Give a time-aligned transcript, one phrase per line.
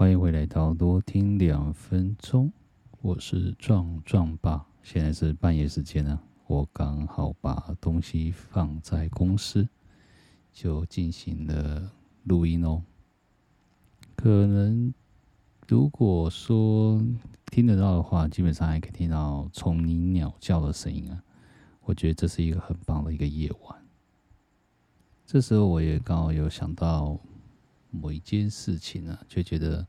[0.00, 2.50] 欢迎回来到多听两分钟，
[3.02, 4.66] 我是壮壮爸。
[4.82, 9.68] 现在是半夜时间呢，我刚好把东西放在公司，
[10.54, 11.92] 就进行了
[12.24, 12.82] 录音哦。
[14.16, 14.94] 可能
[15.68, 16.98] 如果说
[17.50, 21.22] 听得到的话，基本上还可以听到虫鸣鸟叫的声音啊。
[21.82, 23.78] 我觉得这是一个很棒的一个夜晚。
[25.26, 27.20] 这时候我也刚好有想到。
[27.90, 29.86] 某一件事情、啊，就觉得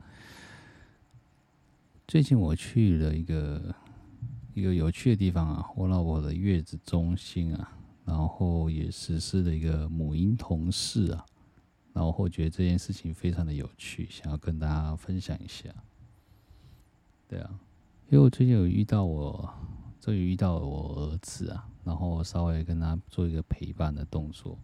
[2.07, 3.75] 最近我去了一个
[4.53, 7.71] 一个有趣的地方啊，我老婆的月子中心啊，
[8.03, 11.25] 然后也实施了一个母婴同室啊，
[11.93, 15.69] 然后觉得这件事情非常的有趣，想要跟大家分享一下。
[17.27, 17.59] 对啊，
[18.09, 19.49] 因为我最近有遇到我，
[20.01, 24.57] 终于遇到我儿子啊，然后稍微跟他做一个陪伴的动作。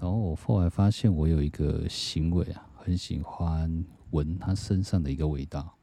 [0.00, 5.74] 然后我后来发现，我有一个行为啊，很喜欢闻它身上的一个味道。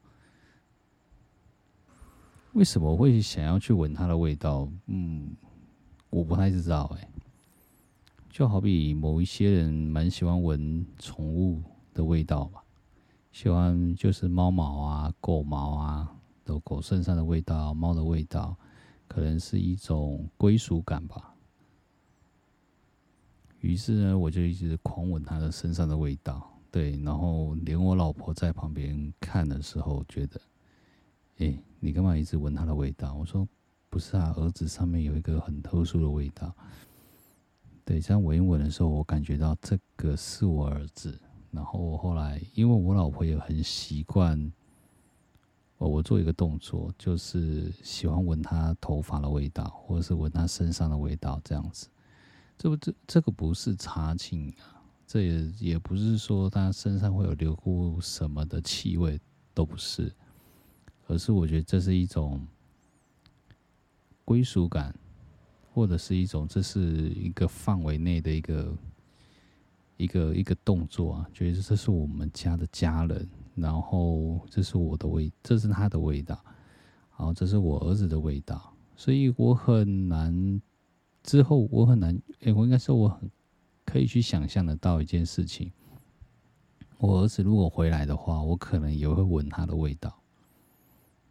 [2.54, 4.66] 为什么会想要去闻它的味道？
[4.86, 5.36] 嗯，
[6.08, 7.08] 我不太知道哎。
[8.30, 12.62] 就好比某一些人蛮喜欢闻宠物的味道吧，
[13.32, 16.10] 喜欢就是猫毛啊、狗毛啊，
[16.44, 18.56] 的狗身上的味道、猫的味道，
[19.06, 21.34] 可能是一种归属感吧。
[23.60, 30.40] 于是呢，我就一直狂闻他的身上的味道，对，然后连我老婆在旁边看的时候，觉得，
[31.38, 33.14] 哎，你干嘛一直闻他的味道？
[33.14, 33.48] 我说，
[33.88, 36.54] 不是啊，儿子上面有一个很特殊的味道。
[37.84, 41.18] 对，这样闻一闻的时候，我感觉到这个是我儿子。
[41.52, 44.52] 然后我后来，因为我老婆也很习惯，
[45.78, 51.88] 我我做一个动作，就是喜欢闻他头发的味道，或者是闻他身上的味道，这样子。
[52.58, 59.20] 这不这这个不是查寝啊，这也也不是说他身上会有留过什么的气味，
[59.52, 60.10] 都不是，
[61.06, 62.46] 而是我觉得这是一种
[64.24, 64.94] 归属感，
[65.74, 68.78] 或者是一种这是一个范围内的一个
[69.98, 76.42] 一个一个动作啊，觉得这是我们家的家人，然后这是我的味，这是他的味道，
[77.18, 80.60] 然后这是我儿子的味道，所以我很难。
[81.26, 83.28] 之后我很难，哎，我应该说我很
[83.84, 85.72] 可以去想象得到一件事情。
[86.98, 90.22] 我儿子如果回来的话，我可能也会闻他的味道，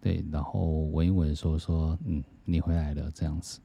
[0.02, 3.62] 对，然后闻一闻说说，嗯，你回来了这样子，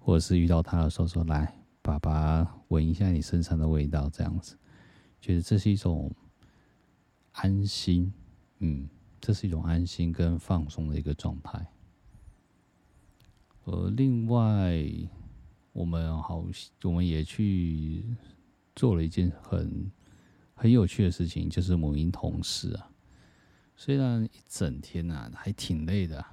[0.00, 4.58] 或者是遇到他的时候说，来，爸爸闻一下你身上的味道这样子，
[5.20, 6.10] 觉得这是一种
[7.30, 8.12] 安心，
[8.58, 8.88] 嗯，
[9.20, 11.64] 这是一种安心跟放松的一个状态。
[13.64, 14.84] 而另外。
[15.72, 16.44] 我们好，
[16.82, 18.04] 我们也去
[18.74, 19.90] 做了一件很
[20.54, 22.90] 很有趣的事情，就是母婴同事啊。
[23.76, 26.24] 虽然一整天啊还挺累的，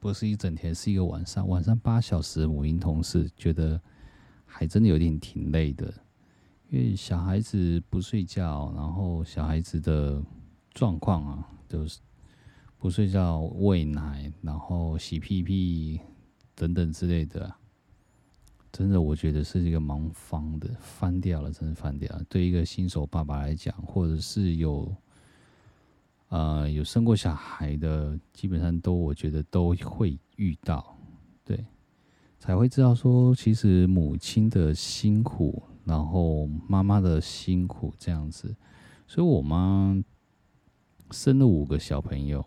[0.00, 3.80] 不是一整天，是一个晚上，晚上八小时母婴同事，觉得
[4.44, 5.92] 还真的有点挺累的。
[6.70, 10.22] 因为小孩子不睡觉，然后小孩子的
[10.72, 12.00] 状况啊，就是
[12.78, 16.00] 不睡觉、喂奶，然后洗屁屁
[16.54, 17.54] 等等之类的。
[18.70, 22.22] 真的，我觉得是一个蛮方的，翻掉了，真的翻掉了。
[22.28, 24.94] 对一个新手爸爸来讲，或者是有，
[26.28, 30.96] 呃，有生过小孩的，基本上都我觉得都会遇到，
[31.44, 31.64] 对，
[32.38, 38.54] 才会知道说，其实母亲的辛苦，然后妈妈的辛苦这样子。
[39.06, 39.98] 所以我妈
[41.10, 42.44] 生了五个小朋友，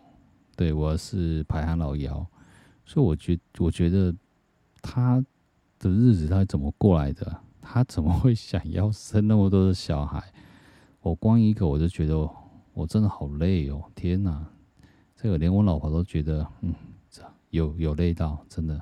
[0.55, 2.25] 对，我是排行老幺，
[2.85, 4.15] 所以我觉我觉得
[4.81, 5.25] 她。
[5.89, 7.41] 的日子他怎么过来的？
[7.63, 10.21] 他怎么会想要生那么多的小孩？
[11.01, 12.29] 我光一个我就觉得
[12.73, 13.83] 我真的好累哦！
[13.93, 14.45] 天哪，
[15.15, 16.73] 这个连我老婆都觉得，嗯，
[17.51, 18.81] 有有累到，真的。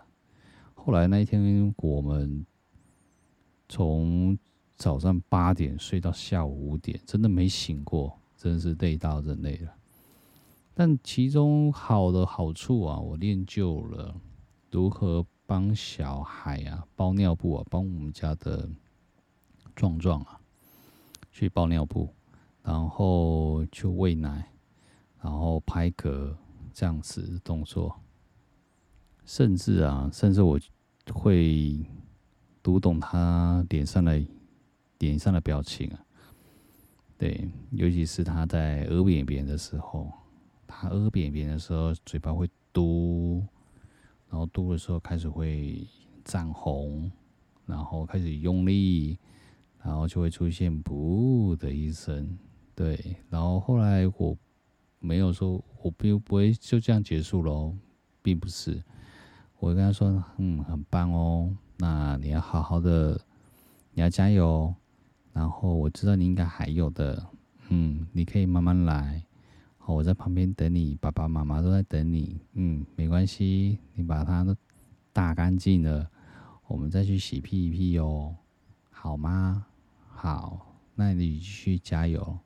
[0.73, 2.45] 后来那一天我们
[3.67, 4.37] 从
[4.77, 9.71] 早上八点睡到下午五点，真的没醒过，真是累到人累了。
[10.73, 14.15] 但其中好的好处啊，我练就了
[14.71, 15.25] 如何。
[15.49, 18.69] 帮小孩啊包尿布啊，帮我们家的
[19.75, 20.39] 壮壮啊
[21.31, 22.07] 去包尿布，
[22.61, 24.47] 然后去喂奶，
[25.19, 26.35] 然后拍嗝
[26.71, 27.99] 这样子动作，
[29.25, 30.59] 甚至啊，甚至我
[31.11, 31.83] 会
[32.61, 34.23] 读懂他脸上的
[34.99, 35.99] 脸上的表情啊，
[37.17, 40.11] 对，尤其是他在屙便便的时候，
[40.67, 43.43] 他屙便便的时候嘴巴会嘟。
[44.49, 45.87] 然后嘟的时候开始会
[46.23, 47.11] 涨红，
[47.67, 49.19] 然后开始用力，
[49.83, 52.35] 然后就会出现“噗”的一声。
[52.73, 54.35] 对，然后后来我
[54.97, 57.75] 没有说我不不会就这样结束喽，
[58.23, 58.83] 并不是。
[59.59, 63.19] 我会跟他说，嗯，很棒哦，那你要好好的，
[63.93, 64.73] 你要加油。
[65.31, 67.23] 然后我知道你应该还有的，
[67.69, 69.23] 嗯，你可以慢慢来。
[69.93, 72.39] 我在旁边等你，爸爸妈妈都在等你。
[72.53, 74.55] 嗯，没关系，你把它都
[75.11, 76.09] 打干净了，
[76.67, 78.35] 我们再去洗屁屁哦，
[78.91, 79.65] 好吗？
[80.07, 82.37] 好，那你继续加油。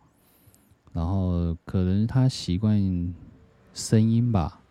[0.92, 3.14] 然后可能他习惯
[3.74, 4.62] 声音吧，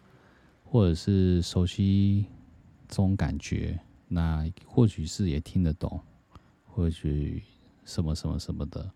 [0.64, 2.26] 或者是熟悉
[2.88, 3.78] 这种感觉，
[4.08, 6.00] 那或许是也听得懂，
[6.64, 7.42] 或许。
[7.84, 8.88] 什么什么什么的，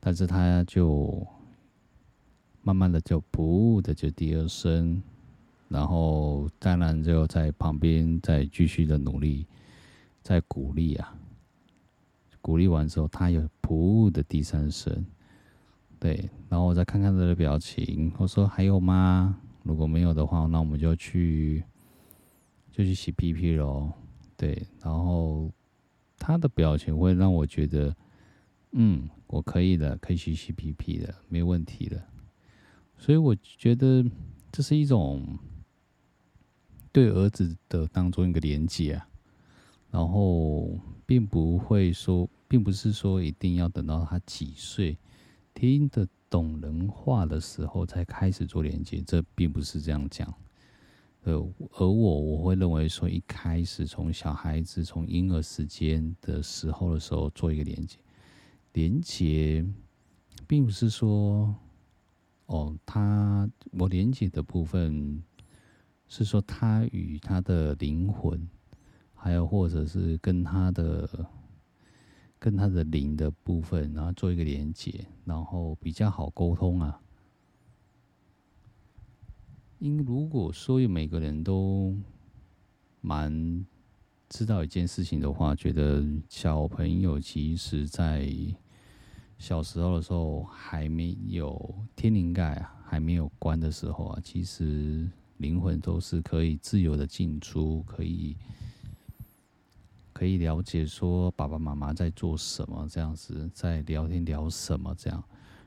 [0.00, 1.22] 但是他就
[2.62, 5.02] 慢慢的就不的就第二声，
[5.68, 9.46] 然后当然就在旁边再继续的努力，
[10.22, 11.14] 再鼓励啊，
[12.40, 15.04] 鼓励完之后他有不的第三声，
[15.98, 19.38] 对，然后我再看看他的表情，我说还有吗？
[19.62, 21.62] 如果没有的话，那我们就去
[22.72, 23.92] 就去洗屁屁喽，
[24.36, 25.50] 对，然后。
[26.22, 27.96] 他的表情会让我觉得，
[28.72, 31.96] 嗯，我可以的，可以去洗屁屁的，没问题的。
[33.00, 34.04] 所以我觉得
[34.52, 35.38] 这是一种
[36.92, 39.08] 对儿子的当中一个连接啊。
[39.90, 44.98] 然后并不会说，并不是说一定要等到他几岁
[45.54, 50.32] 听得懂人话的时候才开始做连接，这并不是这样讲。
[51.22, 51.32] 呃，
[51.72, 57.96] 而我我会认为说，一开始从小孩子从婴儿时间的时候的时候做一个连接，
[58.74, 59.66] 连接，
[60.46, 61.52] 并不是说，
[62.50, 65.22] 哦，他我连接的部分
[66.08, 68.48] 是说他与他的灵魂，
[69.14, 71.30] 还有或者是跟他的
[72.40, 77.00] 跟他的灵的部分，然后做一个连接，然后比较好沟通啊。
[79.78, 81.96] 因如果说有每个人都
[83.00, 83.64] 蛮
[84.28, 88.28] 知道一件事情的话，觉得小朋友其实，在
[89.40, 98.36] 小时候的时候还没有天灵盖啊，还没有关的时候啊，其实灵魂都是可以自由的进出，可以
[100.12, 105.24] 可以了解说爸爸妈妈在做什么，这样子在聊天聊什么这样，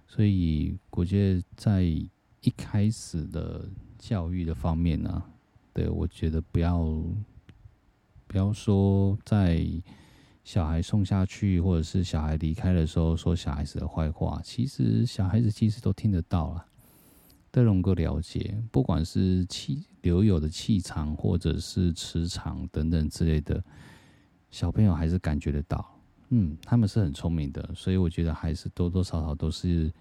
[0.08, 3.68] 所以我觉得在一开始的。
[4.04, 5.26] 教育的方面呢、啊，
[5.72, 6.86] 对，我觉得不要
[8.28, 9.66] 不要说在
[10.44, 14.42] 小孩送下去，或者是小孩离开的时候说小孩子的坏话。
[14.44, 16.66] 其实小孩子其实都听得到了，
[17.52, 23.64] 都能够了解，不管是气留有的气场，或者是磁场等等之类的，
[24.52, 26.00] 小朋友还是感觉得到。
[26.30, 29.92] 嗯，他们是很聪明的，所以我觉得还是多多少少都是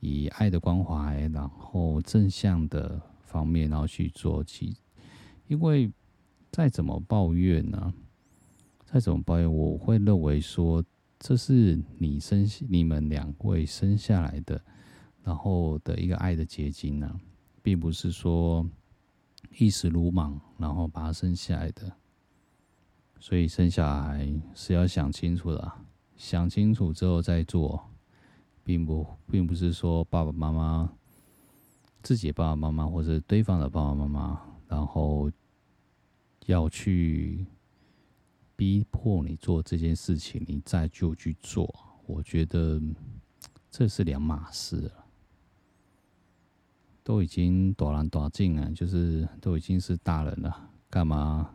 [0.00, 3.00] 以爱的关怀，然后正向的。
[3.26, 4.76] 方面，然后去做起，
[5.48, 5.90] 因为
[6.52, 7.92] 再怎么抱怨呢、
[8.94, 10.80] 再怎么抱怨，我会认为说，
[11.18, 14.62] 这是你生你们两位生下来的，
[15.24, 17.18] 然后的一个爱的结晶呢、啊，
[17.60, 18.64] 并不是说
[19.58, 21.90] 一时鲁莽，然后把他生下来的。
[23.18, 25.72] 所以生下来是要想清楚的，
[26.16, 27.90] 想清楚之后再做，
[28.62, 30.92] 并不并不是说爸爸妈妈。
[32.00, 35.28] 自己爸爸妈妈，或者对方的爸爸妈妈，然后
[36.46, 37.44] 要去
[38.56, 41.72] 逼迫你做这件事情，你再就去做，
[42.06, 42.80] 我觉得
[43.70, 45.06] 这是两码事了。
[47.02, 51.54] 都已经大人大种了，就是都已经是大人了，干嘛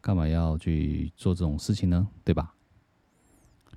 [0.00, 2.08] 干嘛要去做这种事情呢？
[2.22, 2.54] 对吧？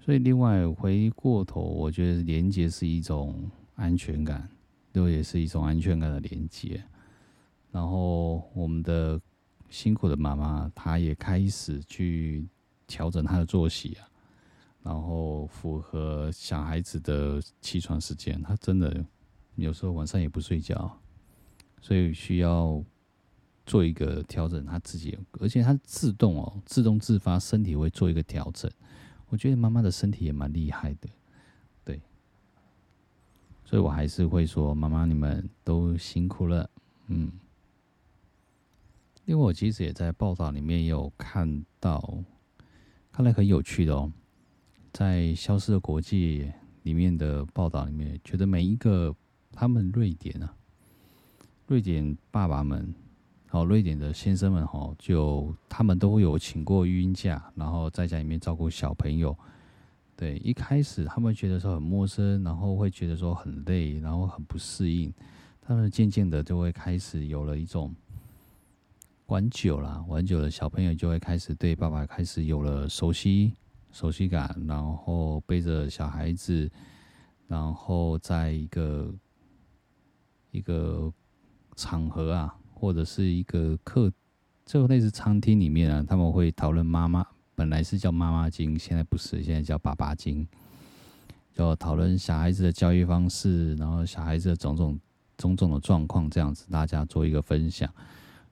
[0.02, 4.50] 所以，另外回过头，我觉得连接是一种安全感。
[4.94, 6.84] 都也是一种安全感的连接，
[7.72, 9.22] 然后我们的
[9.70, 12.48] 辛苦的妈妈，她也开始去
[12.86, 14.08] 调整她的作息啊，
[14.84, 18.42] 然后符合小孩子的起床时间。
[18.42, 19.06] 她真的
[19.56, 20.98] 有时候晚上也不睡觉，
[21.82, 22.84] 所以需要
[23.66, 24.66] 做一个调整。
[24.66, 28.72] 她自己，而且她自动哦，自动自发，身体会做一个调整。
[29.30, 31.10] 我觉得妈妈的身体也蛮厉害的。
[31.84, 32.02] 对
[33.66, 36.70] 所以我还是会说，妈妈你们都辛苦了，
[37.08, 37.30] 嗯。
[39.28, 42.18] 因为我其实也在报道里面有看到，
[43.12, 44.10] 看来很有趣的哦，
[44.94, 46.44] 在《消失的国际》
[46.84, 49.14] 里面的报道里面，觉得每一个
[49.52, 50.56] 他们瑞典啊，
[51.68, 52.96] 瑞典爸爸们，
[53.48, 59.38] 好，瑞典的先生们哈，就他们都会有请过育婴假，然后在家里面照顾小朋友。
[60.16, 65.14] 对，一开始他们觉得说很陌生，然后会觉得说很累，然后很不适应。
[65.60, 67.94] 他们渐渐的就会开始有了一种
[69.28, 73.54] 玩久了，玩久了，小朋友就会开始对爸爸开始有了熟悉
[73.92, 76.70] 熟悉感，然后背着小孩子，
[77.46, 79.14] 然后在一个
[80.52, 81.12] 一个
[81.76, 84.10] 场合啊，或者是一个客，
[84.66, 87.26] 就类似餐厅里面啊，他们会讨论妈妈。
[87.54, 90.48] 本来是叫妈妈经，现在不是，现在叫爸爸经。
[91.54, 94.98] 就讨论小孩子的教育方式，然后小孩子的种种
[95.38, 97.92] 种种的状况，这样子大家做一个分享。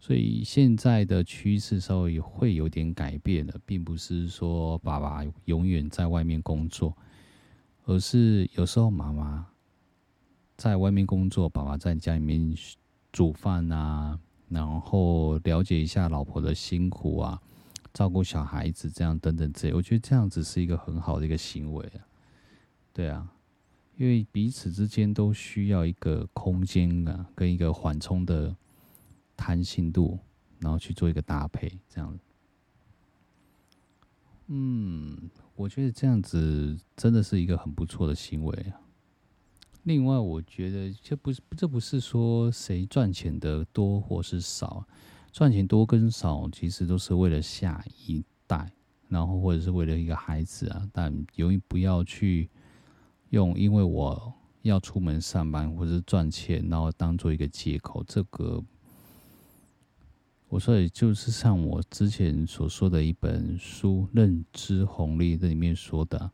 [0.06, 6.96] 所以现在的趋势稍微会有点改变了，并不是说爸爸永远在外面工作，
[7.86, 9.48] 而是有时候妈妈
[10.58, 12.56] 在外面工作，爸爸在家里面
[13.12, 17.42] 煮饭啊，然后了解一下老婆的辛苦啊。
[17.92, 22.06] 照顾小孩子，这样等等这，我觉得这样子是一个很好的一个行为啊。
[22.94, 23.28] 对啊，
[23.98, 28.56] 因为彼此之间都需要一个空间啊，跟一个缓冲的
[29.36, 30.20] 弹性度，
[30.60, 32.18] 然后去做一个搭配，这样。
[34.48, 38.80] 嗯，我觉得这样子真的是一个很不错的行为啊。
[39.84, 44.86] 另外，我觉得这不是这不是说谁赚钱的多或是少。
[45.32, 48.72] 赚钱多跟少，其实都是为了下一代，
[49.10, 50.88] 然后或者是为了一个孩子啊。
[50.94, 52.50] 但永远不要去
[53.32, 58.04] 用，因为我要出门上班或者是赚钱，然后当做一个借口。
[58.08, 58.64] 这个，
[60.48, 66.32] 我说的就是像我之前所说的一本书《认知红利》这里面说的，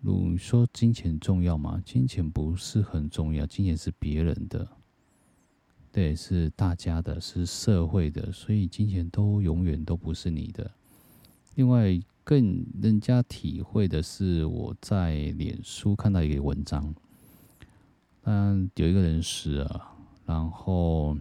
[0.00, 1.82] 如说金钱重要吗？
[1.84, 4.66] 金钱不是很重要，金钱是别人的。
[5.90, 10.70] 对，是大家的，是社会的，所以金钱都永远都不是你的。
[11.56, 16.94] 另外，更人家体会的是，我在脸书看到一个文章，
[18.22, 19.92] 嗯，有一个人死了，
[20.24, 21.16] 然后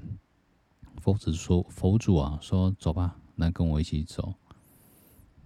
[1.03, 4.35] 佛子说，佛祖啊说，走吧，来跟我一起走。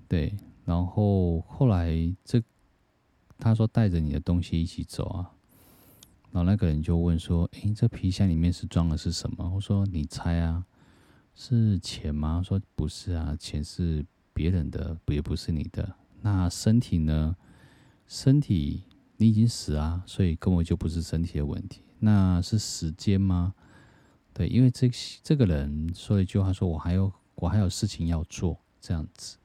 [0.07, 2.39] 对，然后后来这
[3.39, 5.31] 他说带着你的东西一起走啊。
[6.31, 10.63] 然后那个人就问说：“诶，这皮箱里面是装的是什么？”我说：“你猜啊，
[11.33, 15.95] 是钱吗？”说：“不是啊，钱是别人的，也不是你的。
[16.21, 17.35] 那身体呢？
[18.05, 18.83] 身体
[19.15, 21.81] 你已经死啊，所以根本就不是身体的问题。
[21.97, 23.55] 那是时间吗？
[24.37, 24.87] 对，因为这
[25.23, 29.35] 这个人说了一句话，说我还有我还有事情要做，这样子。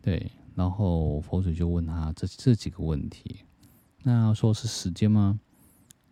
[0.00, 3.40] 对，然后佛祖就问他这这几个问题。
[4.04, 5.40] 那说是时间吗？”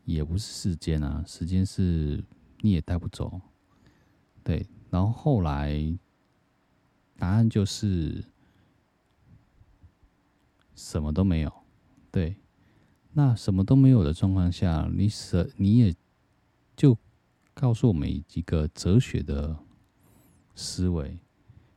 [0.04, 2.24] 也不是时间啊，时间是
[2.62, 3.40] 你也带不走，
[4.42, 4.66] 对。
[4.90, 5.96] 然后后来
[7.16, 8.24] 答案就是
[10.74, 11.52] 什么都没有，
[12.10, 12.34] 对。
[13.12, 15.94] 那什么都没有的状况下，你舍你也
[16.74, 16.98] 就
[17.54, 19.56] 告诉我们一个哲学的
[20.54, 21.18] 思维。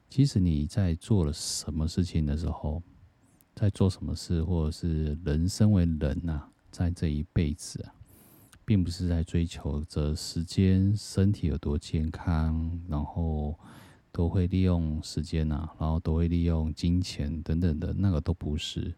[0.10, 2.82] 其实你在做了什么事情的时候，
[3.54, 7.94] 在做什么事，或者是人生为人呐、啊，在这一辈子啊。
[8.68, 13.56] 并不是在追求着时间、身体有多健康，然后
[14.12, 18.92] 都会利用时间呐，然后都会利用金钱等等的，那个都不是，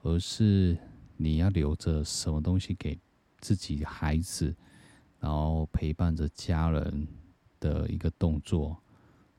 [0.00, 0.78] 而是
[1.18, 2.98] 你要留着什么东西给
[3.38, 4.56] 自己孩子，
[5.20, 7.06] 然后陪伴着家人
[7.58, 8.76] 的一个动作，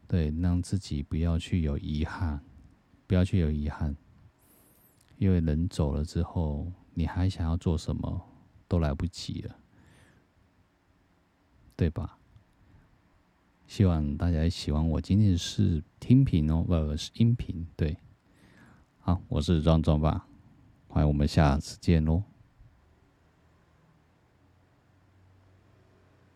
[0.07, 2.39] 对，让自己不要去有遗憾，
[3.05, 3.95] 不要去有遗憾，
[5.17, 8.21] 因为人走了之后，你还想要做什么？
[8.67, 9.55] 都来不及了，
[11.75, 12.17] 对吧？
[13.65, 17.67] 希望大家喜欢我今天是听频哦，不是音频。
[17.75, 17.97] 对，
[18.99, 20.25] 好，我是壮壮爸，
[20.87, 22.23] 欢迎我们下次见喽。